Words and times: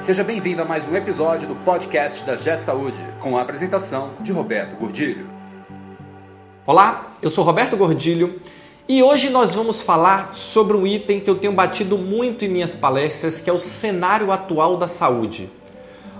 Seja 0.00 0.24
bem-vindo 0.24 0.62
a 0.62 0.64
mais 0.64 0.88
um 0.88 0.96
episódio 0.96 1.46
do 1.46 1.54
podcast 1.56 2.24
da 2.24 2.34
G 2.34 2.56
Saúde, 2.56 2.96
com 3.20 3.36
a 3.36 3.42
apresentação 3.42 4.12
de 4.20 4.32
Roberto 4.32 4.74
Gordilho. 4.76 5.28
Olá, 6.66 7.12
eu 7.20 7.28
sou 7.28 7.44
Roberto 7.44 7.76
Gordilho 7.76 8.40
e 8.88 9.02
hoje 9.02 9.28
nós 9.28 9.54
vamos 9.54 9.82
falar 9.82 10.34
sobre 10.34 10.74
um 10.74 10.86
item 10.86 11.20
que 11.20 11.28
eu 11.28 11.34
tenho 11.34 11.52
batido 11.52 11.98
muito 11.98 12.46
em 12.46 12.48
minhas 12.48 12.74
palestras, 12.74 13.42
que 13.42 13.50
é 13.50 13.52
o 13.52 13.58
cenário 13.58 14.32
atual 14.32 14.78
da 14.78 14.88
saúde. 14.88 15.50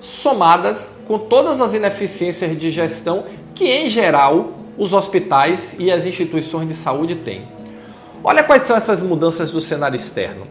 somadas 0.00 0.92
com 1.06 1.19
todas 1.19 1.60
as 1.60 1.75
ineficiências 1.75 2.56
de 2.56 2.70
gestão 2.70 3.25
que, 3.55 3.66
em 3.66 3.88
geral, 3.88 4.52
os 4.77 4.92
hospitais 4.92 5.75
e 5.78 5.91
as 5.91 6.06
instituições 6.06 6.69
de 6.69 6.75
saúde 6.75 7.16
têm. 7.16 7.48
Olha 8.22 8.44
quais 8.44 8.62
são 8.62 8.77
essas 8.77 9.03
mudanças 9.03 9.50
do 9.50 9.60
cenário 9.60 9.97
externo. 9.97 10.47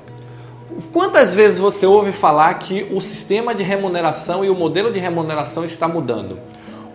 Quantas 0.91 1.33
vezes 1.33 1.59
você 1.59 1.85
ouve 1.85 2.11
falar 2.11 2.53
que 2.55 2.87
o 2.91 3.01
sistema 3.01 3.55
de 3.55 3.63
remuneração 3.63 4.43
e 4.43 4.49
o 4.49 4.55
modelo 4.55 4.91
de 4.91 4.99
remuneração 4.99 5.63
está 5.63 5.87
mudando? 5.87 6.37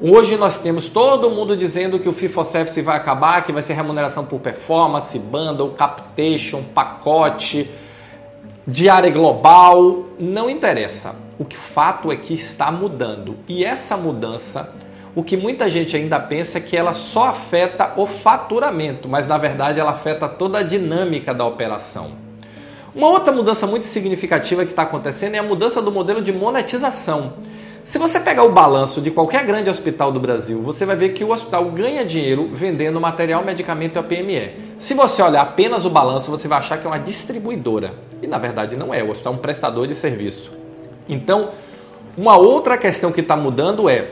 Hoje 0.04 0.36
nós 0.36 0.58
temos 0.58 0.88
todo 0.88 1.30
mundo 1.30 1.56
dizendo 1.56 1.96
que 1.96 2.08
o 2.08 2.12
FIFA 2.12 2.42
Service 2.42 2.82
vai 2.82 2.96
acabar, 2.96 3.44
que 3.44 3.52
vai 3.52 3.62
ser 3.62 3.74
remuneração 3.74 4.24
por 4.24 4.40
performance, 4.40 5.16
bundle, 5.16 5.70
captation, 5.78 6.64
pacote, 6.74 7.70
diária 8.66 9.08
global. 9.10 10.06
Não 10.18 10.50
interessa. 10.50 11.14
O 11.38 11.44
que 11.44 11.56
fato 11.56 12.10
é 12.10 12.16
que 12.16 12.34
está 12.34 12.72
mudando. 12.72 13.36
E 13.46 13.64
essa 13.64 13.96
mudança, 13.96 14.74
o 15.14 15.22
que 15.22 15.36
muita 15.36 15.70
gente 15.70 15.96
ainda 15.96 16.18
pensa 16.18 16.58
é 16.58 16.60
que 16.60 16.76
ela 16.76 16.94
só 16.94 17.26
afeta 17.26 17.92
o 17.96 18.04
faturamento, 18.04 19.08
mas 19.08 19.28
na 19.28 19.38
verdade 19.38 19.78
ela 19.78 19.92
afeta 19.92 20.28
toda 20.28 20.58
a 20.58 20.62
dinâmica 20.64 21.32
da 21.32 21.44
operação. 21.44 22.10
Uma 22.92 23.06
outra 23.06 23.32
mudança 23.32 23.68
muito 23.68 23.86
significativa 23.86 24.64
que 24.64 24.72
está 24.72 24.82
acontecendo 24.82 25.36
é 25.36 25.38
a 25.38 25.44
mudança 25.44 25.80
do 25.80 25.92
modelo 25.92 26.20
de 26.20 26.32
monetização. 26.32 27.34
Se 27.84 27.98
você 27.98 28.20
pegar 28.20 28.44
o 28.44 28.52
balanço 28.52 29.00
de 29.00 29.10
qualquer 29.10 29.44
grande 29.44 29.68
hospital 29.68 30.12
do 30.12 30.20
Brasil, 30.20 30.62
você 30.62 30.86
vai 30.86 30.94
ver 30.94 31.08
que 31.08 31.24
o 31.24 31.32
hospital 31.32 31.64
ganha 31.64 32.04
dinheiro 32.04 32.48
vendendo 32.52 33.00
material, 33.00 33.44
medicamento 33.44 33.96
e 33.96 33.98
a 33.98 34.02
PME. 34.04 34.52
Se 34.78 34.94
você 34.94 35.20
olhar 35.20 35.42
apenas 35.42 35.84
o 35.84 35.90
balanço, 35.90 36.30
você 36.30 36.46
vai 36.46 36.58
achar 36.58 36.78
que 36.78 36.86
é 36.86 36.90
uma 36.90 36.98
distribuidora. 36.98 37.94
E 38.22 38.26
na 38.28 38.38
verdade 38.38 38.76
não 38.76 38.94
é, 38.94 39.02
o 39.02 39.10
hospital 39.10 39.32
é 39.32 39.36
um 39.36 39.40
prestador 39.40 39.88
de 39.88 39.96
serviço. 39.96 40.52
Então, 41.08 41.50
uma 42.16 42.36
outra 42.36 42.78
questão 42.78 43.10
que 43.10 43.20
está 43.20 43.36
mudando 43.36 43.88
é 43.88 44.10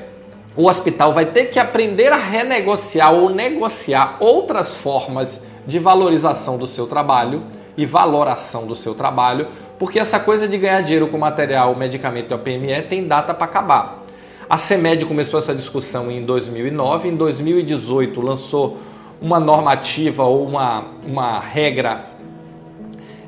o 0.56 0.66
hospital 0.66 1.12
vai 1.12 1.26
ter 1.26 1.46
que 1.46 1.60
aprender 1.60 2.12
a 2.12 2.16
renegociar 2.16 3.14
ou 3.14 3.30
negociar 3.30 4.16
outras 4.18 4.74
formas 4.74 5.40
de 5.64 5.78
valorização 5.78 6.58
do 6.58 6.66
seu 6.66 6.88
trabalho 6.88 7.44
e 7.76 7.86
valoração 7.86 8.66
do 8.66 8.74
seu 8.74 8.96
trabalho 8.96 9.46
porque 9.80 9.98
essa 9.98 10.20
coisa 10.20 10.46
de 10.46 10.58
ganhar 10.58 10.82
dinheiro 10.82 11.08
com 11.08 11.16
material, 11.16 11.74
medicamento 11.74 12.30
e 12.30 12.34
a 12.34 12.38
PME 12.38 12.82
tem 12.82 13.08
data 13.08 13.32
para 13.32 13.46
acabar. 13.46 14.04
A 14.46 14.58
CEMED 14.58 15.06
começou 15.06 15.40
essa 15.40 15.54
discussão 15.54 16.10
em 16.10 16.22
2009, 16.22 17.08
em 17.08 17.16
2018 17.16 18.20
lançou 18.20 18.76
uma 19.22 19.40
normativa 19.40 20.22
ou 20.24 20.46
uma, 20.46 20.84
uma 21.02 21.40
regra 21.40 22.10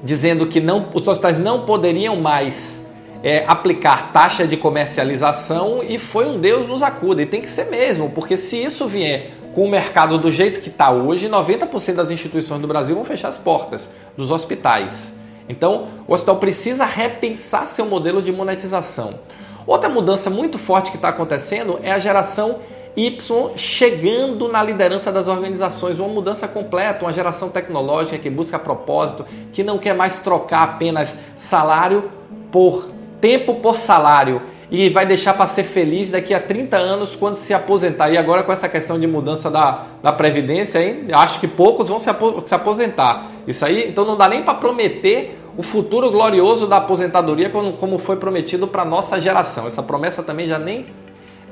dizendo 0.04 0.46
que 0.46 0.60
não, 0.60 0.90
os 0.92 1.08
hospitais 1.08 1.38
não 1.38 1.64
poderiam 1.64 2.16
mais 2.16 2.84
é, 3.22 3.46
aplicar 3.46 4.12
taxa 4.12 4.46
de 4.46 4.58
comercialização 4.58 5.82
e 5.82 5.98
foi 5.98 6.26
um 6.26 6.38
Deus 6.38 6.68
nos 6.68 6.82
acuda. 6.82 7.22
E 7.22 7.26
tem 7.26 7.40
que 7.40 7.48
ser 7.48 7.70
mesmo, 7.70 8.10
porque 8.10 8.36
se 8.36 8.62
isso 8.62 8.86
vier 8.86 9.30
com 9.54 9.64
o 9.64 9.70
mercado 9.70 10.18
do 10.18 10.30
jeito 10.30 10.60
que 10.60 10.68
está 10.68 10.90
hoje, 10.90 11.30
90% 11.30 11.94
das 11.94 12.10
instituições 12.10 12.60
do 12.60 12.68
Brasil 12.68 12.94
vão 12.94 13.06
fechar 13.06 13.28
as 13.28 13.38
portas 13.38 13.88
dos 14.18 14.30
hospitais. 14.30 15.21
Então, 15.48 15.88
o 16.06 16.12
hospital 16.12 16.36
precisa 16.36 16.84
repensar 16.84 17.66
seu 17.66 17.86
modelo 17.86 18.22
de 18.22 18.32
monetização. 18.32 19.20
Outra 19.66 19.88
mudança 19.88 20.28
muito 20.28 20.58
forte 20.58 20.90
que 20.90 20.96
está 20.96 21.08
acontecendo 21.08 21.78
é 21.82 21.92
a 21.92 21.98
geração 21.98 22.60
Y 22.94 23.56
chegando 23.56 24.48
na 24.48 24.62
liderança 24.62 25.10
das 25.10 25.26
organizações, 25.26 25.98
uma 25.98 26.08
mudança 26.08 26.46
completa, 26.46 27.06
uma 27.06 27.12
geração 27.12 27.48
tecnológica 27.48 28.18
que 28.18 28.28
busca 28.28 28.58
propósito, 28.58 29.24
que 29.50 29.64
não 29.64 29.78
quer 29.78 29.94
mais 29.94 30.20
trocar 30.20 30.62
apenas 30.62 31.16
salário 31.38 32.10
por 32.50 32.90
tempo 33.18 33.54
por 33.54 33.78
salário 33.78 34.42
e 34.72 34.88
vai 34.88 35.04
deixar 35.04 35.34
para 35.34 35.46
ser 35.46 35.64
feliz 35.64 36.10
daqui 36.10 36.32
a 36.32 36.40
30 36.40 36.78
anos 36.78 37.14
quando 37.14 37.36
se 37.36 37.52
aposentar. 37.52 38.08
E 38.10 38.16
agora 38.16 38.42
com 38.42 38.50
essa 38.50 38.70
questão 38.70 38.98
de 38.98 39.06
mudança 39.06 39.50
da, 39.50 39.84
da 40.02 40.10
Previdência, 40.10 40.82
hein, 40.82 41.08
acho 41.12 41.38
que 41.38 41.46
poucos 41.46 41.90
vão 41.90 41.98
se, 41.98 42.08
se 42.46 42.54
aposentar. 42.54 43.30
Isso 43.46 43.66
aí, 43.66 43.90
então 43.90 44.06
não 44.06 44.16
dá 44.16 44.26
nem 44.30 44.42
para 44.42 44.54
prometer 44.54 45.38
o 45.58 45.62
futuro 45.62 46.10
glorioso 46.10 46.66
da 46.66 46.78
aposentadoria 46.78 47.50
como, 47.50 47.74
como 47.74 47.98
foi 47.98 48.16
prometido 48.16 48.66
para 48.66 48.82
nossa 48.82 49.20
geração. 49.20 49.66
Essa 49.66 49.82
promessa 49.82 50.22
também 50.22 50.46
já 50.46 50.58
nem, 50.58 50.86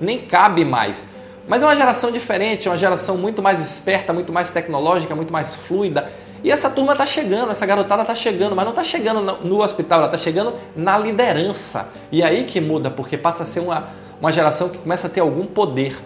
nem 0.01 0.17
cabe 0.21 0.65
mais. 0.65 1.05
Mas 1.47 1.63
é 1.63 1.67
uma 1.67 1.77
geração 1.77 2.11
diferente, 2.11 2.69
é 2.69 2.71
uma 2.71 2.79
geração 2.79 3.19
muito 3.19 3.43
mais 3.43 3.61
esperta, 3.61 4.15
muito 4.15 4.33
mais 4.33 4.51
tecnológica, 4.51 5.15
muito 5.15 5.31
mais 5.31 5.55
fluida. 5.55 6.11
E 6.43 6.51
essa 6.51 6.71
turma 6.71 6.93
está 6.93 7.05
chegando, 7.05 7.51
essa 7.51 7.67
garotada 7.67 8.03
está 8.03 8.15
chegando, 8.15 8.57
mas 8.57 8.65
não 8.65 8.73
está 8.73 8.85
chegando 8.85 9.39
no 9.45 9.63
hospital, 9.63 9.99
ela 9.99 10.07
está 10.09 10.19
chegando 10.19 10.55
na 10.75 10.97
liderança. 10.97 11.89
E 12.11 12.23
é 12.23 12.27
aí 12.27 12.45
que 12.45 12.61
muda, 12.61 12.91
porque 12.91 13.17
passa 13.17 13.43
a 13.43 13.47
ser 13.47 13.61
uma, 13.61 13.89
uma 14.21 14.33
geração 14.33 14.69
que 14.69 14.79
começa 14.79 15.07
a 15.07 15.11
ter 15.11 15.21
algum 15.21 15.47
poder. 15.47 15.97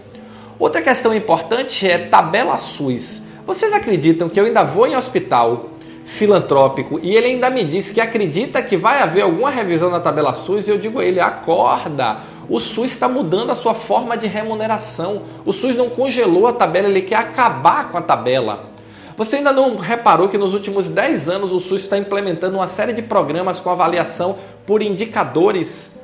Outra 0.59 0.83
questão 0.83 1.15
importante 1.15 1.89
é 1.89 1.99
tabela 1.99 2.57
SUS. 2.57 3.23
Vocês 3.47 3.73
acreditam 3.73 4.29
que 4.29 4.41
eu 4.41 4.47
ainda 4.47 4.65
vou 4.65 4.87
em 4.87 4.97
hospital 4.97 5.71
filantrópico 6.07 7.01
e 7.03 7.17
ele 7.17 7.29
ainda 7.29 7.49
me 7.49 7.65
disse 7.65 7.93
que 7.93 8.01
acredita 8.01 8.63
que 8.63 8.77
vai 8.77 9.01
haver 9.01 9.23
alguma 9.23 9.51
revisão 9.51 9.91
na 9.91 10.01
tabela 10.01 10.35
SUS 10.35 10.69
e 10.69 10.71
eu 10.71 10.79
digo 10.79 10.99
a 10.99 11.05
ele, 11.05 11.21
acorda, 11.21 12.19
o 12.49 12.61
SUS 12.61 12.93
está 12.93 13.09
mudando 13.09 13.51
a 13.51 13.55
sua 13.55 13.75
forma 13.75 14.17
de 14.17 14.27
remuneração, 14.27 15.23
o 15.45 15.53
SUS 15.53 15.75
não 15.75 15.89
congelou 15.89 16.47
a 16.47 16.53
tabela, 16.53 16.89
ele 16.89 17.03
quer 17.03 17.17
acabar 17.17 17.91
com 17.91 17.99
a 17.99 18.03
tabela. 18.03 18.74
Você 19.17 19.37
ainda 19.37 19.53
não 19.53 19.77
reparou 19.77 20.29
que 20.29 20.39
nos 20.39 20.55
últimos 20.55 20.89
10 20.89 21.29
anos 21.29 21.53
o 21.53 21.61
SUS 21.61 21.83
está 21.83 21.97
implementando 21.97 22.57
uma 22.57 22.67
série 22.67 22.93
de 22.93 23.03
programas 23.03 23.61
com 23.61 23.71
avaliação 23.71 24.39
por 24.67 24.83
indicadores 24.83 25.95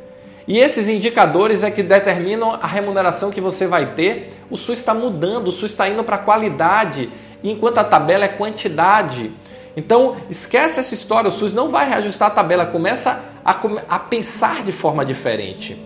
e 0.50 0.59
esses 0.59 0.88
indicadores 0.88 1.62
é 1.62 1.71
que 1.71 1.81
determinam 1.81 2.53
a 2.53 2.66
remuneração 2.66 3.31
que 3.31 3.41
você 3.41 3.69
vai 3.69 3.94
ter. 3.94 4.32
O 4.50 4.56
SUS 4.56 4.81
está 4.81 4.93
mudando, 4.93 5.47
o 5.47 5.53
SUS 5.53 5.71
está 5.71 5.88
indo 5.88 6.03
para 6.03 6.19
qualidade, 6.19 7.09
enquanto 7.41 7.78
a 7.78 7.84
tabela 7.84 8.25
é 8.25 8.28
quantidade. 8.28 9.30
Então, 9.77 10.16
esquece 10.28 10.80
essa 10.80 10.92
história, 10.92 11.28
o 11.28 11.30
SUS 11.30 11.53
não 11.53 11.71
vai 11.71 11.89
reajustar 11.89 12.27
a 12.27 12.30
tabela, 12.33 12.66
começa 12.66 13.21
a, 13.45 13.56
a 13.89 13.98
pensar 14.01 14.65
de 14.65 14.72
forma 14.72 15.04
diferente. 15.04 15.80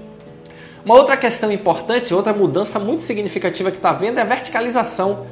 Uma 0.83 0.95
outra 0.95 1.15
questão 1.19 1.53
importante, 1.53 2.15
outra 2.15 2.33
mudança 2.33 2.79
muito 2.79 3.03
significativa 3.03 3.71
que 3.71 3.77
está 3.77 3.93
vendo 3.93 4.17
é 4.17 4.23
a 4.23 4.25
verticalização. 4.25 5.27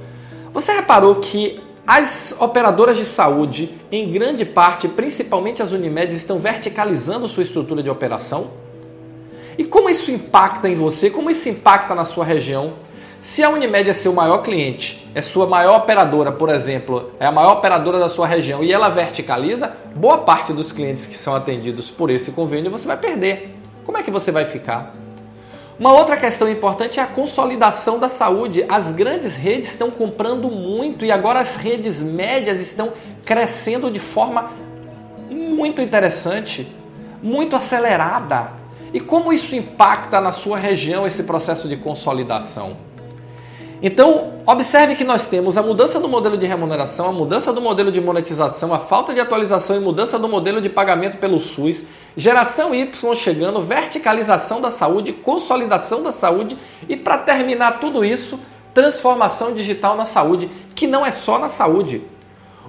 Você 0.52 0.72
reparou 0.72 1.14
que 1.16 1.58
as 1.86 2.34
operadoras 2.38 2.96
de 2.96 3.04
saúde, 3.04 3.74
em 3.90 4.10
grande 4.12 4.44
parte, 4.44 4.86
principalmente 4.86 5.62
as 5.62 5.72
Unimedes, 5.72 6.16
estão 6.16 6.38
verticalizando 6.38 7.26
sua 7.26 7.42
estrutura 7.42 7.82
de 7.82 7.90
operação? 7.90 8.50
E 9.58 9.64
como 9.64 9.90
isso 9.90 10.10
impacta 10.10 10.68
em 10.68 10.76
você? 10.76 11.10
Como 11.10 11.30
isso 11.30 11.48
impacta 11.48 11.94
na 11.94 12.04
sua 12.04 12.24
região? 12.24 12.74
Se 13.18 13.42
a 13.42 13.50
Unimed 13.50 13.88
é 13.88 13.92
seu 13.92 14.12
maior 14.12 14.38
cliente, 14.38 15.08
é 15.14 15.20
sua 15.20 15.46
maior 15.46 15.76
operadora, 15.76 16.32
por 16.32 16.48
exemplo, 16.48 17.12
é 17.20 17.26
a 17.26 17.30
maior 17.32 17.52
operadora 17.52 17.98
da 17.98 18.08
sua 18.08 18.26
região 18.26 18.64
e 18.64 18.72
ela 18.72 18.88
verticaliza, 18.88 19.76
boa 19.94 20.18
parte 20.18 20.52
dos 20.52 20.72
clientes 20.72 21.06
que 21.06 21.16
são 21.16 21.34
atendidos 21.34 21.88
por 21.90 22.10
esse 22.10 22.32
convênio 22.32 22.70
você 22.70 22.86
vai 22.86 22.96
perder. 22.96 23.56
Como 23.84 23.96
é 23.96 24.02
que 24.02 24.10
você 24.10 24.32
vai 24.32 24.44
ficar? 24.44 25.01
Uma 25.82 25.94
outra 25.94 26.16
questão 26.16 26.48
importante 26.48 27.00
é 27.00 27.02
a 27.02 27.08
consolidação 27.08 27.98
da 27.98 28.08
saúde. 28.08 28.64
As 28.68 28.92
grandes 28.92 29.34
redes 29.34 29.70
estão 29.70 29.90
comprando 29.90 30.48
muito 30.48 31.04
e 31.04 31.10
agora 31.10 31.40
as 31.40 31.56
redes 31.56 32.00
médias 32.00 32.60
estão 32.60 32.92
crescendo 33.24 33.90
de 33.90 33.98
forma 33.98 34.52
muito 35.28 35.80
interessante, 35.80 36.72
muito 37.20 37.56
acelerada. 37.56 38.52
E 38.94 39.00
como 39.00 39.32
isso 39.32 39.56
impacta 39.56 40.20
na 40.20 40.30
sua 40.30 40.56
região 40.56 41.04
esse 41.04 41.24
processo 41.24 41.68
de 41.68 41.76
consolidação? 41.76 42.76
Então, 43.84 44.34
observe 44.46 44.94
que 44.94 45.02
nós 45.02 45.26
temos 45.26 45.58
a 45.58 45.62
mudança 45.62 45.98
do 45.98 46.08
modelo 46.08 46.38
de 46.38 46.46
remuneração, 46.46 47.08
a 47.08 47.12
mudança 47.12 47.52
do 47.52 47.60
modelo 47.60 47.90
de 47.90 48.00
monetização, 48.00 48.72
a 48.72 48.78
falta 48.78 49.12
de 49.12 49.20
atualização 49.20 49.74
e 49.74 49.80
mudança 49.80 50.20
do 50.20 50.28
modelo 50.28 50.60
de 50.60 50.68
pagamento 50.68 51.16
pelo 51.16 51.40
SUS, 51.40 51.82
geração 52.16 52.72
Y 52.72 53.16
chegando, 53.16 53.60
verticalização 53.60 54.60
da 54.60 54.70
saúde, 54.70 55.12
consolidação 55.12 56.00
da 56.00 56.12
saúde 56.12 56.56
e, 56.88 56.96
para 56.96 57.18
terminar 57.18 57.80
tudo 57.80 58.04
isso, 58.04 58.38
transformação 58.72 59.52
digital 59.52 59.96
na 59.96 60.04
saúde, 60.04 60.48
que 60.76 60.86
não 60.86 61.04
é 61.04 61.10
só 61.10 61.36
na 61.36 61.48
saúde. 61.48 62.02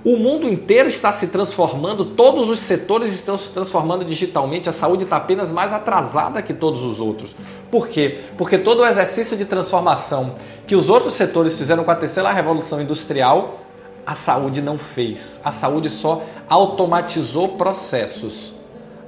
O 0.03 0.17
mundo 0.17 0.49
inteiro 0.49 0.89
está 0.89 1.11
se 1.11 1.27
transformando, 1.27 2.03
todos 2.03 2.49
os 2.49 2.59
setores 2.59 3.13
estão 3.13 3.37
se 3.37 3.51
transformando 3.51 4.03
digitalmente, 4.03 4.67
a 4.67 4.73
saúde 4.73 5.03
está 5.03 5.17
apenas 5.17 5.51
mais 5.51 5.71
atrasada 5.71 6.41
que 6.41 6.53
todos 6.53 6.81
os 6.83 6.99
outros. 6.99 7.35
Por 7.71 7.87
quê? 7.87 8.19
Porque 8.37 8.57
todo 8.57 8.81
o 8.81 8.85
exercício 8.85 9.37
de 9.37 9.45
transformação 9.45 10.35
que 10.67 10.75
os 10.75 10.89
outros 10.89 11.13
setores 11.13 11.57
fizeram 11.57 11.83
com 11.83 11.91
a 11.91 11.95
terceira 11.95 12.31
revolução 12.31 12.81
industrial, 12.81 13.59
a 14.05 14.13
saúde 14.13 14.61
não 14.61 14.77
fez. 14.77 15.39
A 15.43 15.51
saúde 15.51 15.89
só 15.89 16.23
automatizou 16.49 17.49
processos. 17.49 18.53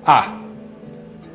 Ah, 0.05 0.37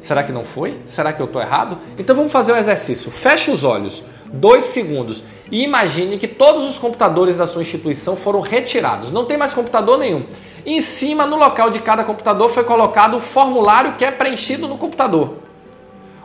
será 0.00 0.22
que 0.24 0.32
não 0.32 0.44
foi? 0.44 0.80
Será 0.86 1.12
que 1.12 1.20
eu 1.20 1.26
estou 1.26 1.42
errado? 1.42 1.78
Então 1.98 2.16
vamos 2.16 2.32
fazer 2.32 2.52
um 2.52 2.56
exercício. 2.56 3.10
Feche 3.10 3.50
os 3.50 3.62
olhos, 3.62 4.02
dois 4.32 4.64
segundos 4.64 5.22
e 5.50 5.64
imagine 5.64 6.18
que 6.18 6.28
todos 6.28 6.68
os 6.68 6.78
computadores 6.78 7.36
da 7.36 7.46
sua 7.46 7.62
instituição 7.62 8.16
foram 8.16 8.40
retirados. 8.40 9.10
Não 9.10 9.24
tem 9.24 9.36
mais 9.36 9.52
computador 9.52 9.98
nenhum. 9.98 10.24
Em 10.64 10.80
cima, 10.80 11.26
no 11.26 11.36
local 11.36 11.70
de 11.70 11.80
cada 11.80 12.04
computador, 12.04 12.50
foi 12.50 12.64
colocado 12.64 13.16
o 13.16 13.20
formulário 13.20 13.94
que 13.94 14.04
é 14.04 14.10
preenchido 14.10 14.68
no 14.68 14.78
computador. 14.78 15.38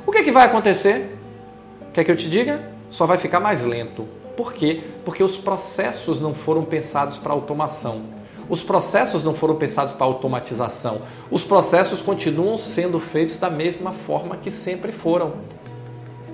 O 0.05 0.11
que, 0.11 0.19
é 0.19 0.23
que 0.23 0.31
vai 0.31 0.45
acontecer? 0.45 1.17
Quer 1.93 2.03
que 2.03 2.11
eu 2.11 2.15
te 2.15 2.29
diga? 2.29 2.69
Só 2.89 3.05
vai 3.05 3.17
ficar 3.17 3.39
mais 3.39 3.63
lento. 3.63 4.07
Por 4.35 4.53
quê? 4.53 4.81
Porque 5.03 5.23
os 5.23 5.37
processos 5.37 6.19
não 6.19 6.33
foram 6.33 6.63
pensados 6.63 7.17
para 7.17 7.33
automação. 7.33 8.03
Os 8.47 8.61
processos 8.61 9.23
não 9.23 9.33
foram 9.33 9.55
pensados 9.55 9.93
para 9.93 10.05
automatização. 10.05 11.01
Os 11.31 11.43
processos 11.43 12.01
continuam 12.01 12.57
sendo 12.57 12.99
feitos 12.99 13.37
da 13.37 13.49
mesma 13.49 13.91
forma 13.91 14.37
que 14.37 14.51
sempre 14.51 14.91
foram. 14.91 15.33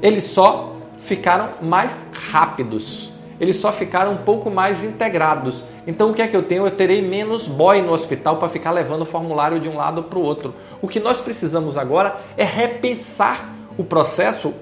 Eles 0.02 0.24
só 0.24 0.71
ficaram 1.04 1.50
mais 1.62 1.96
rápidos. 2.32 3.12
Eles 3.40 3.56
só 3.56 3.72
ficaram 3.72 4.14
um 4.14 4.18
pouco 4.18 4.52
mais 4.52 4.84
integrados. 4.84 5.64
Então 5.88 6.12
o 6.12 6.14
que 6.14 6.22
é 6.22 6.28
que 6.28 6.36
eu 6.36 6.44
tenho? 6.44 6.66
Eu 6.66 6.72
terei 6.72 7.02
menos 7.02 7.48
boy 7.48 7.82
no 7.82 7.92
hospital 7.92 8.38
para 8.38 8.48
ficar 8.50 8.72
levando 8.72 9.02
o 9.02 9.06
formulário 9.06 9.60
de 9.60 9.68
um 9.68 9.76
lado 9.76 10.04
para 10.04 10.20
o 10.20 10.22
outro. 10.22 10.54
O 10.80 10.88
que 10.88 11.00
nós 11.00 11.20
precisamos 11.20 11.76
agora 11.76 12.18
é 12.38 12.44
repensar 12.44 13.50
o 13.78 13.84
processo 13.84 14.54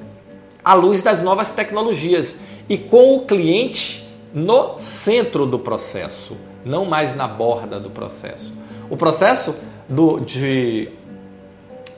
à 0.63 0.73
luz 0.73 1.01
das 1.01 1.21
novas 1.21 1.51
tecnologias 1.51 2.37
e 2.69 2.77
com 2.77 3.15
o 3.15 3.25
cliente 3.25 4.07
no 4.33 4.77
centro 4.77 5.45
do 5.45 5.59
processo, 5.59 6.37
não 6.63 6.85
mais 6.85 7.15
na 7.15 7.27
borda 7.27 7.79
do 7.79 7.89
processo. 7.89 8.53
O 8.89 8.95
processo 8.95 9.55
do, 9.89 10.19
de 10.19 10.89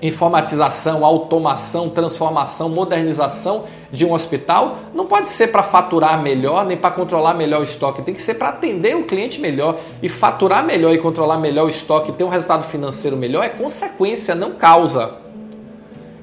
informatização, 0.02 1.06
automação, 1.06 1.90
transformação, 1.90 2.70
modernização 2.70 3.66
de 3.92 4.06
um 4.06 4.14
hospital 4.14 4.78
não 4.96 5.06
pode 5.06 5.28
ser 5.28 5.48
para 5.48 5.62
faturar 5.62 6.22
melhor 6.22 6.66
nem 6.66 6.76
para 6.76 6.90
controlar 6.90 7.36
melhor 7.36 7.62
o 7.62 7.64
estoque, 7.64 8.02
tem 8.02 8.16
que 8.16 8.22
ser 8.22 8.36
para 8.36 8.50
atender 8.50 8.96
o 8.96 9.04
cliente 9.04 9.40
melhor 9.40 9.80
e 10.02 10.10
faturar 10.10 10.66
melhor 10.66 10.94
e 10.94 10.98
controlar 10.98 11.38
melhor 11.38 11.66
o 11.66 11.70
estoque, 11.70 12.12
ter 12.12 12.24
um 12.24 12.30
resultado 12.30 12.64
financeiro 12.64 13.16
melhor 13.16 13.44
é 13.44 13.50
consequência, 13.50 14.34
não 14.34 14.54
causa. 14.54 15.12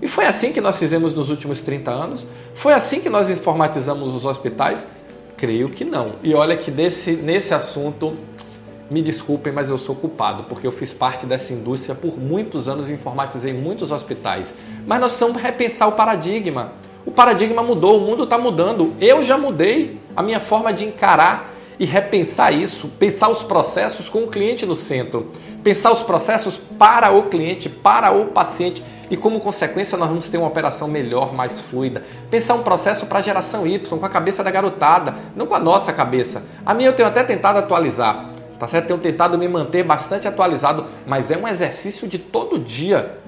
E 0.01 0.07
foi 0.07 0.27
assim 0.27 0.53
que 0.53 0.61
nós 0.61 0.79
fizemos 0.79 1.13
nos 1.13 1.29
últimos 1.29 1.61
30 1.63 1.91
anos? 1.91 2.27
Foi 2.55 2.73
assim 2.73 3.01
que 3.01 3.09
nós 3.09 3.31
informatizamos 3.31 4.15
os 4.15 4.25
hospitais? 4.25 4.87
Creio 5.37 5.69
que 5.69 5.85
não. 5.85 6.13
E 6.23 6.35
olha 6.35 6.57
que 6.57 6.71
desse, 6.71 7.13
nesse 7.13 7.53
assunto 7.53 8.17
me 8.91 9.03
desculpem, 9.03 9.53
mas 9.53 9.69
eu 9.69 9.79
sou 9.79 9.95
culpado, 9.95 10.45
porque 10.45 10.67
eu 10.67 10.73
fiz 10.73 10.93
parte 10.93 11.27
dessa 11.27 11.53
indústria 11.53 11.95
por 11.95 12.19
muitos 12.19 12.69
anos 12.69 12.89
e 12.89 12.93
informatizei 12.93 13.53
muitos 13.53 13.93
hospitais. 13.93 14.55
Mas 14.87 15.01
nós 15.01 15.13
precisamos 15.13 15.41
repensar 15.41 15.89
o 15.89 15.93
paradigma. 15.93 16.73
O 17.05 17.11
paradigma 17.11 17.63
mudou, 17.63 17.99
o 17.99 18.01
mundo 18.01 18.25
está 18.25 18.39
mudando. 18.39 18.95
Eu 19.01 19.23
já 19.23 19.37
mudei 19.37 20.01
a 20.17 20.23
minha 20.23 20.41
forma 20.41 20.73
de 20.73 20.85
encarar 20.85 21.55
e 21.79 21.85
repensar 21.85 22.53
isso, 22.53 22.89
pensar 22.99 23.29
os 23.29 23.43
processos 23.43 24.09
com 24.09 24.25
o 24.25 24.29
cliente 24.29 24.67
no 24.67 24.75
centro, 24.75 25.31
pensar 25.63 25.93
os 25.93 26.03
processos 26.03 26.57
para 26.57 27.11
o 27.11 27.25
cliente, 27.25 27.69
para 27.69 28.11
o 28.11 28.27
paciente 28.27 28.83
e 29.11 29.17
como 29.17 29.41
consequência 29.41 29.97
nós 29.97 30.09
vamos 30.09 30.29
ter 30.29 30.39
uma 30.39 30.49
operação 30.49 30.89
melhor, 30.89 31.33
mais 31.33 31.61
fluida. 31.61 32.03
Pensar 32.31 32.55
um 32.55 32.63
processo 32.63 33.07
para 33.07 33.21
a 33.21 33.23
geração 33.23 33.67
Y, 33.67 33.99
com 33.99 34.05
a 34.05 34.09
cabeça 34.09 34.45
da 34.45 34.51
garotada, 34.51 35.15
não 35.35 35.47
com 35.47 35.55
a 35.55 35.61
nossa 35.61 35.93
cabeça. 35.93 36.43
A 36.65 36.75
minha 36.75 36.89
eu 36.89 36.95
tenho 36.95 37.09
até 37.09 37.23
tentado 37.23 37.59
atualizar. 37.59 38.38
Tá 38.59 38.67
certo? 38.67 38.89
Tenho 38.89 38.99
tentado 38.99 39.39
me 39.39 39.47
manter 39.47 39.85
bastante 39.85 40.27
atualizado, 40.27 40.87
mas 41.07 41.31
é 41.31 41.37
um 41.37 41.47
exercício 41.47 42.09
de 42.09 42.19
todo 42.19 42.59
dia. 42.59 43.19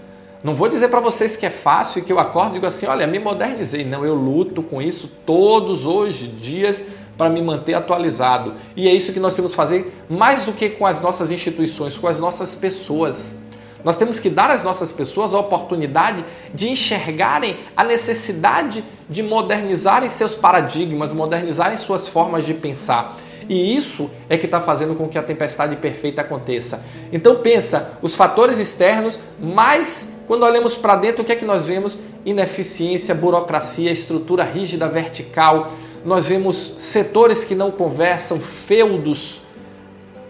Não 0.42 0.54
vou 0.54 0.68
dizer 0.68 0.88
para 0.88 1.00
vocês 1.00 1.36
que 1.36 1.44
é 1.44 1.50
fácil 1.50 2.00
e 2.00 2.02
que 2.02 2.12
eu 2.12 2.18
acordo 2.18 2.50
e 2.50 2.54
digo 2.54 2.66
assim, 2.66 2.86
olha, 2.86 3.06
me 3.06 3.18
modernizei. 3.18 3.84
Não, 3.84 4.04
eu 4.04 4.14
luto 4.14 4.62
com 4.62 4.80
isso 4.80 5.08
todos 5.26 5.84
os 5.84 6.14
dias 6.40 6.82
para 7.16 7.28
me 7.28 7.42
manter 7.42 7.74
atualizado. 7.74 8.54
E 8.74 8.88
é 8.88 8.92
isso 8.94 9.12
que 9.12 9.20
nós 9.20 9.34
temos 9.34 9.52
que 9.52 9.56
fazer 9.56 10.04
mais 10.08 10.46
do 10.46 10.52
que 10.52 10.70
com 10.70 10.86
as 10.86 11.00
nossas 11.00 11.30
instituições, 11.30 11.98
com 11.98 12.08
as 12.08 12.18
nossas 12.18 12.54
pessoas. 12.54 13.36
Nós 13.84 13.96
temos 13.96 14.18
que 14.18 14.28
dar 14.28 14.50
às 14.50 14.62
nossas 14.62 14.92
pessoas 14.92 15.34
a 15.34 15.38
oportunidade 15.38 16.24
de 16.54 16.68
enxergarem 16.68 17.58
a 17.76 17.84
necessidade 17.84 18.82
de 19.08 19.22
modernizarem 19.22 20.08
seus 20.08 20.34
paradigmas, 20.34 21.12
modernizarem 21.12 21.76
suas 21.76 22.08
formas 22.08 22.44
de 22.44 22.54
pensar. 22.54 23.16
E 23.50 23.76
isso 23.76 24.08
é 24.29 24.38
que 24.38 24.44
está 24.47 24.61
fazendo 24.61 24.94
com 24.94 25.08
que 25.08 25.19
a 25.19 25.23
tempestade 25.25 25.75
perfeita 25.75 26.20
aconteça. 26.20 26.85
Então 27.12 27.41
pensa, 27.41 27.94
os 28.00 28.14
fatores 28.14 28.61
externos, 28.61 29.19
mas 29.41 30.08
quando 30.29 30.44
olhamos 30.44 30.76
para 30.76 30.94
dentro, 30.94 31.23
o 31.23 31.25
que 31.25 31.32
é 31.32 31.35
que 31.35 31.44
nós 31.44 31.67
vemos? 31.67 31.99
Ineficiência, 32.25 33.12
burocracia, 33.12 33.91
estrutura 33.91 34.44
rígida 34.44 34.87
vertical. 34.87 35.73
Nós 36.05 36.29
vemos 36.29 36.76
setores 36.79 37.43
que 37.43 37.56
não 37.56 37.73
conversam, 37.73 38.38
feudos. 38.38 39.41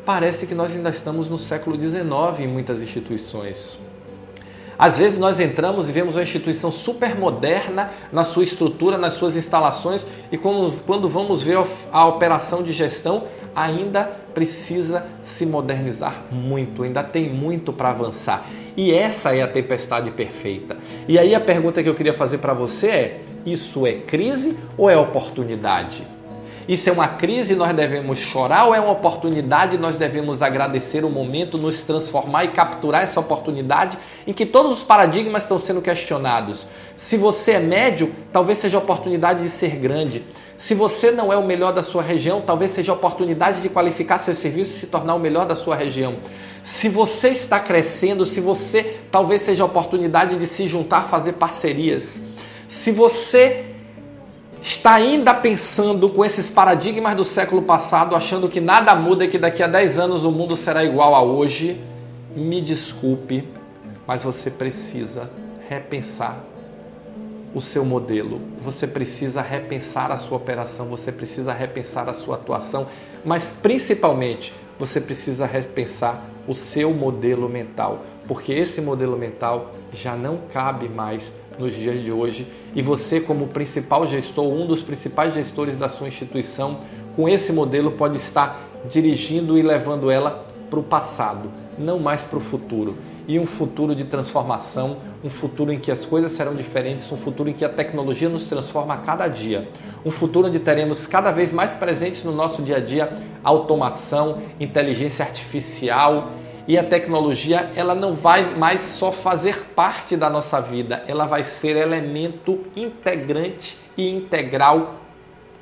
Parece 0.07 0.47
que 0.47 0.55
nós 0.55 0.75
ainda 0.75 0.89
estamos 0.89 1.29
no 1.29 1.37
século 1.37 1.79
XIX 1.79 2.41
em 2.41 2.47
muitas 2.47 2.81
instituições. 2.81 3.79
Às 4.81 4.97
vezes 4.97 5.19
nós 5.19 5.39
entramos 5.39 5.91
e 5.91 5.93
vemos 5.93 6.17
uma 6.17 6.23
instituição 6.23 6.73
super 6.73 7.15
moderna 7.15 7.91
na 8.11 8.25
sua 8.25 8.45
estrutura, 8.45 8.97
nas 8.97 9.13
suas 9.13 9.37
instalações, 9.37 10.07
e 10.33 10.39
quando, 10.39 11.07
vamos 11.07 11.43
ver 11.43 11.59
a 11.93 12.07
operação 12.07 12.63
de 12.63 12.73
gestão, 12.73 13.25
ainda 13.55 14.05
precisa 14.33 15.05
se 15.23 15.45
modernizar 15.45 16.25
muito, 16.33 16.83
ainda 16.83 17.05
tem 17.05 17.29
muito 17.29 17.75
para 17.75 17.91
avançar. 17.91 18.47
E 18.75 18.91
essa 18.91 19.37
é 19.37 19.43
a 19.43 19.49
tempestade 19.49 20.11
perfeita. 20.13 20.79
E 21.07 21.19
aí 21.19 21.35
a 21.35 21.41
pergunta 21.41 21.83
que 21.83 21.89
eu 21.89 21.95
queria 21.95 22.15
fazer 22.15 22.39
para 22.39 22.55
você 22.55 22.87
é: 22.87 23.21
isso 23.45 23.87
é 23.87 23.93
crise 23.93 24.57
ou 24.79 24.89
é 24.89 24.97
oportunidade? 24.97 26.07
Isso 26.71 26.89
é 26.89 26.93
uma 26.93 27.09
crise, 27.09 27.57
nós 27.57 27.75
devemos 27.75 28.21
chorar 28.21 28.67
ou 28.67 28.73
é 28.73 28.79
uma 28.79 28.93
oportunidade, 28.93 29.77
nós 29.77 29.97
devemos 29.97 30.41
agradecer 30.41 31.05
o 31.05 31.11
momento, 31.11 31.59
nos 31.59 31.83
transformar 31.83 32.45
e 32.45 32.49
capturar 32.53 33.03
essa 33.03 33.19
oportunidade 33.19 33.99
em 34.25 34.33
que 34.33 34.47
todos 34.47 34.79
os 34.79 34.85
paradigmas 34.85 35.43
estão 35.43 35.59
sendo 35.59 35.83
questionados. 35.83 36.69
Se 36.97 37.17
você 37.17 37.55
é 37.55 37.59
médio, 37.59 38.15
talvez 38.33 38.59
seja 38.59 38.77
a 38.77 38.81
oportunidade 38.81 39.43
de 39.43 39.49
ser 39.49 39.75
grande. 39.75 40.23
Se 40.57 40.73
você 40.73 41.11
não 41.11 41.33
é 41.33 41.37
o 41.37 41.45
melhor 41.45 41.73
da 41.73 41.83
sua 41.83 42.05
região, 42.05 42.41
talvez 42.41 42.71
seja 42.71 42.93
a 42.93 42.95
oportunidade 42.95 43.63
de 43.63 43.69
qualificar 43.69 44.19
seus 44.19 44.39
serviços 44.39 44.77
e 44.77 44.79
se 44.79 44.87
tornar 44.87 45.17
o 45.17 45.19
melhor 45.19 45.47
da 45.47 45.57
sua 45.57 45.75
região. 45.75 46.19
Se 46.63 46.89
você 46.89 47.31
está 47.31 47.59
crescendo, 47.59 48.25
se 48.25 48.41
você 48.41 49.01
talvez 49.11 49.43
seja 49.43 49.65
a 49.65 49.67
oportunidade 49.67 50.37
de 50.37 50.47
se 50.47 50.69
juntar, 50.69 51.09
fazer 51.09 51.33
parcerias. 51.33 52.21
Se 52.69 52.93
você 52.93 53.70
está 54.63 54.95
ainda 54.95 55.33
pensando 55.35 56.09
com 56.11 56.25
esses 56.25 56.49
paradigmas 56.49 57.15
do 57.15 57.25
século 57.25 57.63
passado, 57.63 58.15
achando 58.15 58.49
que 58.49 58.61
nada 58.61 58.95
muda 58.95 59.25
e 59.25 59.29
que 59.29 59.39
daqui 59.39 59.63
a 59.63 59.67
10 59.67 59.99
anos 59.99 60.25
o 60.25 60.31
mundo 60.31 60.55
será 60.55 60.85
igual 60.85 61.15
a 61.15 61.23
hoje, 61.23 61.81
me 62.35 62.61
desculpe, 62.61 63.49
mas 64.07 64.23
você 64.23 64.51
precisa 64.51 65.29
repensar 65.69 66.39
o 67.55 67.61
seu 67.61 67.85
modelo, 67.85 68.41
você 68.63 68.87
precisa 68.87 69.41
repensar 69.41 70.13
a 70.13 70.17
sua 70.17 70.37
operação, 70.37 70.87
você 70.87 71.11
precisa 71.11 71.53
repensar 71.53 72.09
a 72.09 72.15
sua 72.15 72.37
atuação, 72.37 72.87
mas 73.25 73.53
principalmente 73.63 74.55
você 74.79 75.01
precisa 75.01 75.47
repensar 75.47 76.23
o 76.47 76.55
seu 76.55 76.93
modelo 76.93 77.49
mental, 77.49 78.05
porque 78.27 78.53
esse 78.53 78.81
modelo 78.81 79.17
mental 79.17 79.73
já 79.93 80.15
não 80.15 80.39
cabe 80.53 80.89
mais 80.89 81.33
nos 81.61 81.75
dias 81.75 82.03
de 82.03 82.11
hoje 82.11 82.47
e 82.75 82.83
você, 82.83 83.21
como 83.21 83.49
principal 83.49 84.07
gestor, 84.07 84.47
um 84.47 84.67
dos 84.67 84.83
principais 84.83 85.35
gestores 85.35 85.77
da 85.77 85.89
sua 85.89 86.09
instituição, 86.09 86.81
com 87.15 87.29
esse 87.29 87.53
modelo 87.53 87.93
pode 87.93 88.17
estar 88.17 88.69
dirigindo 88.89 89.59
e 89.59 89.63
levando 89.63 90.11
ela 90.11 90.47
para 90.71 90.81
o 90.81 90.83
passado, 90.83 91.51
não 91.79 91.99
mais 91.99 92.23
para 92.23 92.39
o 92.39 92.41
futuro. 92.41 92.97
E 93.29 93.39
um 93.39 93.47
futuro 93.47 93.95
de 93.95 94.05
transformação, 94.05 94.97
um 95.23 95.29
futuro 95.29 95.73
em 95.73 95.79
que 95.79 95.91
as 95.91 96.05
coisas 96.05 96.33
serão 96.33 96.55
diferentes, 96.55 97.11
um 97.13 97.17
futuro 97.17 97.49
em 97.51 97.53
que 97.53 97.65
a 97.65 97.69
tecnologia 97.69 98.29
nos 98.29 98.49
transforma 98.49 98.95
a 98.95 98.97
cada 98.97 99.29
dia. 99.29 99.69
Um 100.05 100.11
futuro 100.11 100.49
onde 100.49 100.59
teremos 100.59 101.07
cada 101.07 101.31
vez 101.31 101.53
mais 101.53 101.75
presentes 101.75 102.25
no 102.25 102.33
nosso 102.33 102.63
dia 102.63 102.79
a 102.79 102.81
dia 102.81 103.13
automação, 103.45 104.39
inteligência 104.59 105.25
artificial, 105.25 106.31
e 106.71 106.79
a 106.79 106.85
tecnologia 106.85 107.73
ela 107.75 107.97
não 107.97 108.15
vai 108.15 108.55
mais 108.55 108.81
só 108.83 109.11
fazer 109.11 109.73
parte 109.75 110.17
da 110.17 110.31
nossa 110.31 110.61
vida, 110.61 111.03
ela 111.09 111.27
vai 111.27 111.43
ser 111.43 111.77
elemento 111.77 112.61
integrante 112.77 113.77
e 113.99 114.09
integral 114.09 114.95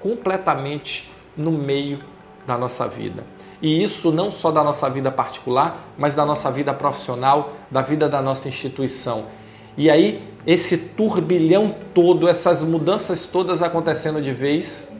completamente 0.00 1.10
no 1.34 1.50
meio 1.50 2.00
da 2.46 2.58
nossa 2.58 2.86
vida. 2.86 3.24
E 3.62 3.82
isso 3.82 4.12
não 4.12 4.30
só 4.30 4.50
da 4.50 4.62
nossa 4.62 4.90
vida 4.90 5.10
particular, 5.10 5.82
mas 5.96 6.14
da 6.14 6.26
nossa 6.26 6.50
vida 6.50 6.74
profissional, 6.74 7.54
da 7.70 7.80
vida 7.80 8.06
da 8.06 8.20
nossa 8.20 8.46
instituição. 8.46 9.28
E 9.78 9.88
aí, 9.88 10.22
esse 10.46 10.76
turbilhão 10.76 11.74
todo, 11.94 12.28
essas 12.28 12.62
mudanças 12.62 13.24
todas 13.24 13.62
acontecendo 13.62 14.20
de 14.20 14.34
vez, 14.34 14.94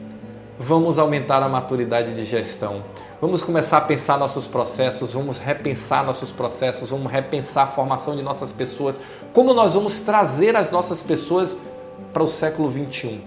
vamos 0.57 0.97
aumentar 0.97 1.43
a 1.43 1.47
maturidade 1.47 2.15
de 2.15 2.25
gestão. 2.25 2.83
Vamos 3.21 3.41
começar 3.41 3.79
a 3.79 3.81
pensar 3.81 4.17
nossos 4.17 4.47
processos, 4.47 5.11
vamos 5.11 5.37
repensar 5.37 6.05
nossos 6.05 6.31
processos, 6.31 6.89
vamos 6.89 7.11
repensar 7.11 7.63
a 7.63 7.67
formação 7.67 8.15
de 8.15 8.23
nossas 8.23 8.49
pessoas, 8.49 8.97
como 9.33 9.53
nós 9.53 9.73
vamos 9.73 9.99
trazer 9.99 10.55
as 10.55 10.71
nossas 10.71 11.03
pessoas 11.03 11.57
para 12.13 12.23
o 12.23 12.27
século 12.27 12.69
21. 12.69 13.19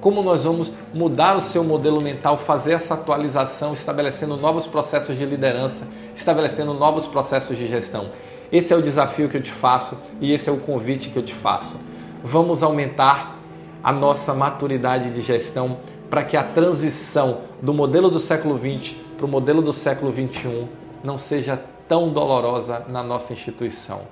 Como 0.00 0.24
nós 0.24 0.42
vamos 0.42 0.72
mudar 0.92 1.36
o 1.36 1.40
seu 1.40 1.62
modelo 1.62 2.02
mental, 2.02 2.36
fazer 2.36 2.72
essa 2.72 2.94
atualização, 2.94 3.72
estabelecendo 3.72 4.36
novos 4.36 4.66
processos 4.66 5.16
de 5.16 5.24
liderança, 5.24 5.86
estabelecendo 6.16 6.74
novos 6.74 7.06
processos 7.06 7.56
de 7.56 7.68
gestão. 7.68 8.10
Esse 8.50 8.72
é 8.72 8.76
o 8.76 8.82
desafio 8.82 9.28
que 9.28 9.36
eu 9.36 9.42
te 9.42 9.52
faço 9.52 9.96
e 10.20 10.32
esse 10.32 10.48
é 10.48 10.52
o 10.52 10.56
convite 10.56 11.10
que 11.10 11.16
eu 11.16 11.22
te 11.22 11.34
faço. 11.34 11.76
Vamos 12.24 12.60
aumentar 12.64 13.38
a 13.84 13.92
nossa 13.92 14.34
maturidade 14.34 15.10
de 15.10 15.20
gestão 15.20 15.78
para 16.10 16.24
que 16.24 16.36
a 16.36 16.42
transição 16.42 17.42
do 17.62 17.72
modelo 17.72 18.10
do 18.10 18.18
século 18.18 18.56
20 18.56 19.06
para 19.18 19.26
o 19.26 19.28
modelo 19.28 19.60
do 19.60 19.72
século 19.72 20.12
21 20.12 20.68
não 21.02 21.18
seja 21.18 21.60
tão 21.88 22.10
dolorosa 22.10 22.86
na 22.88 23.02
nossa 23.02 23.32
instituição. 23.32 24.02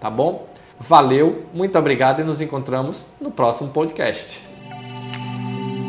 Tá 0.00 0.08
bom? 0.08 0.48
Valeu, 0.80 1.44
muito 1.52 1.78
obrigado 1.78 2.20
e 2.20 2.24
nos 2.24 2.40
encontramos 2.40 3.06
no 3.20 3.30
próximo 3.30 3.70
podcast. 3.70 4.42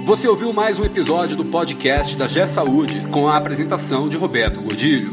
Você 0.04 0.28
ouviu 0.28 0.54
mais 0.54 0.78
um 0.78 0.86
episódio 0.86 1.36
do 1.36 1.46
podcast 1.46 2.16
da 2.16 2.28
G 2.28 2.46
Saúde 2.46 3.08
com 3.08 3.28
a 3.28 3.38
apresentação 3.38 4.08
de 4.08 4.18
Roberto 4.18 4.62
Godilho. 4.62 5.12